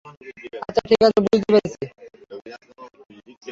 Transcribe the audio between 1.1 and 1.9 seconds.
বুঝতে পেরেছি!